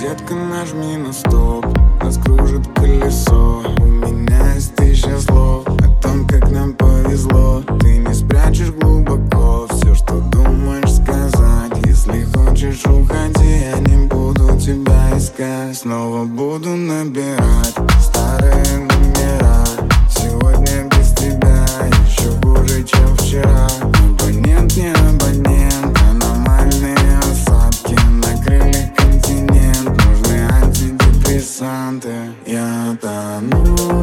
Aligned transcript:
Детка, 0.00 0.34
нажми 0.34 0.96
на 0.96 1.12
стоп, 1.12 1.66
нас 2.02 2.16
кружит 2.16 2.66
колесо. 2.74 3.62
У 3.80 3.84
меня 3.84 4.54
есть 4.54 4.74
тысяча 4.74 5.18
слов 5.20 5.66
о 5.68 6.02
том, 6.02 6.26
как 6.26 6.50
нам 6.50 6.72
повезло. 6.72 7.62
Ты 7.80 7.98
не 7.98 8.14
спрячешь 8.14 8.70
глубоко 8.70 9.66
все, 9.70 9.94
что 9.94 10.20
думаешь 10.20 10.94
сказать. 10.94 11.72
Если 11.84 12.24
хочешь, 12.24 12.82
уходи, 12.86 13.09
Снова 15.72 16.24
буду 16.24 16.70
набирать 16.70 17.74
старые 18.00 18.78
номера. 18.78 19.64
Сегодня 20.10 20.88
без 20.88 21.12
тебя 21.12 21.64
еще 22.04 22.30
хуже, 22.42 22.82
чем 22.82 23.16
вчера. 23.16 23.68
Абонент 24.18 24.76
не 24.76 24.92
абонент, 24.92 25.96
аномальные 26.10 27.18
осадки 27.18 27.96
Накрыли 28.10 28.92
континент, 28.96 29.90
нужны 30.04 30.48
антидепрессанты 30.60 32.32
Я 32.46 32.96
тону 33.00 34.00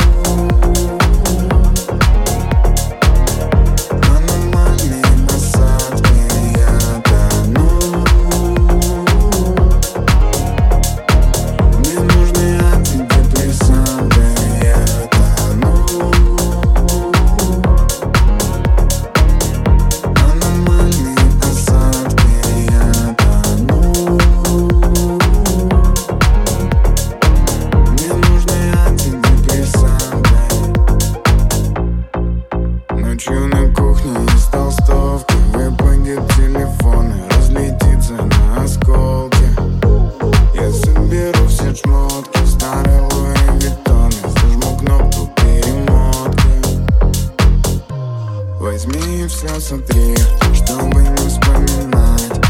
все 49.38 49.59
сотри, 49.59 50.16
чтобы 50.52 50.99
не 51.03 51.16
вспоминать 51.17 52.47